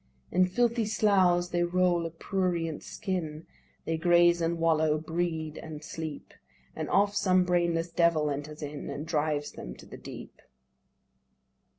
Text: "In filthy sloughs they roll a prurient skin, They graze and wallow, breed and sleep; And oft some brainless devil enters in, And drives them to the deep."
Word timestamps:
"In 0.31 0.47
filthy 0.47 0.85
sloughs 0.87 1.49
they 1.49 1.61
roll 1.61 2.07
a 2.07 2.09
prurient 2.09 2.81
skin, 2.81 3.45
They 3.85 3.97
graze 3.97 4.41
and 4.41 4.57
wallow, 4.57 4.97
breed 4.97 5.59
and 5.59 5.83
sleep; 5.83 6.33
And 6.75 6.89
oft 6.89 7.15
some 7.15 7.43
brainless 7.43 7.91
devil 7.91 8.31
enters 8.31 8.63
in, 8.63 8.89
And 8.89 9.05
drives 9.05 9.51
them 9.51 9.75
to 9.75 9.85
the 9.85 9.97
deep." 9.97 10.41